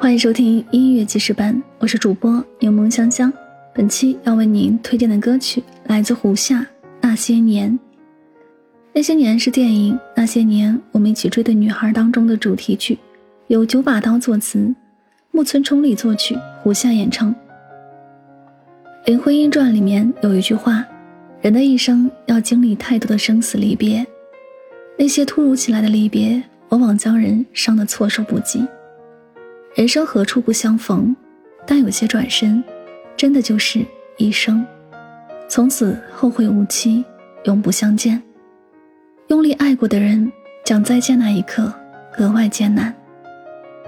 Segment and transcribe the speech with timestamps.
[0.00, 3.32] 欢迎收听音乐记事班，我是主播柠檬香香。
[3.74, 6.60] 本期要为您推荐的歌曲来自胡夏
[7.00, 7.72] 《那些年》。
[8.92, 12.96] 那些年是电影《那些年，我们一起追的女孩》当中的主题曲，
[13.48, 14.72] 由九把刀作词，
[15.32, 17.34] 木村崇里作曲，胡夏演唱。
[19.04, 20.86] 《林徽因传》里面有一句话
[21.42, 24.06] ：“人的一生要经历太多的生死离别，
[24.96, 28.64] 那些突如其来的离别，往往将人伤得措手不及。
[29.74, 31.14] 人生何处不相逢？
[31.66, 32.62] 但有些转身，
[33.16, 33.84] 真的就是
[34.16, 34.64] 一生，
[35.48, 37.04] 从此后会无期，
[37.44, 38.20] 永不相见。”
[39.28, 40.32] 用力爱过的人，
[40.64, 41.72] 讲再见那一刻
[42.16, 42.92] 格外艰难。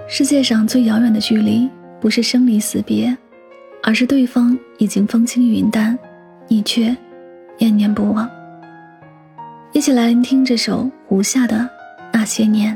[0.07, 1.67] 世界上最遥远的距离，
[1.99, 3.17] 不是生离死别，
[3.81, 5.97] 而是对方已经风轻云淡，
[6.47, 6.95] 你却
[7.57, 8.29] 念念不忘。
[9.73, 11.57] 一起来聆听这首胡夏的
[12.13, 12.75] 《那些年》。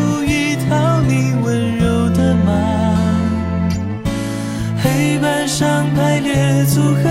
[6.73, 7.03] 组合，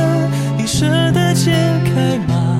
[0.56, 1.52] 你舍得解
[1.84, 2.58] 开吗？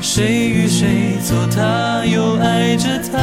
[0.00, 3.16] 谁与谁坐他，又爱着他？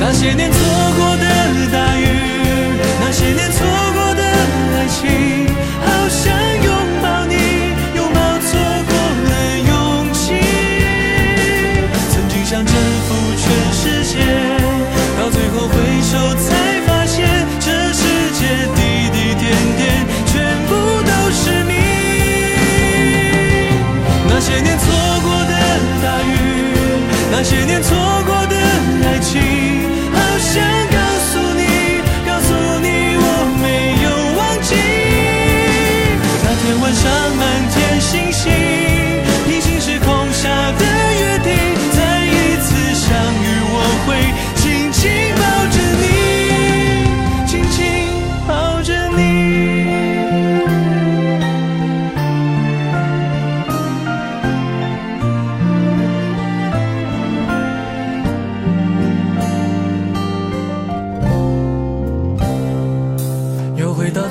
[0.00, 0.58] 那些年错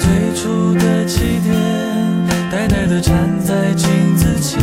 [0.02, 1.54] 最初的起点，
[2.50, 4.60] 呆呆地站在镜子前，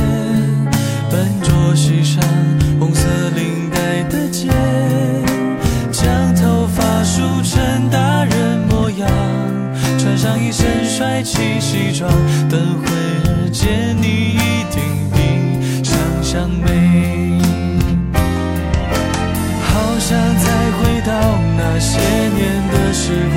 [1.09, 2.21] 笨拙系上
[2.81, 3.06] 红色
[3.37, 4.49] 领带的结，
[5.93, 9.09] 将头发梳成大人模样，
[9.97, 12.10] 穿上一身帅气西装，
[12.49, 14.82] 等会儿见你一定
[15.15, 17.38] 比想象美。
[19.62, 21.12] 好想再回到
[21.56, 22.00] 那些
[22.34, 22.41] 年
[22.72, 23.37] 的时光，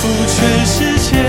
[0.00, 1.19] 赴全世界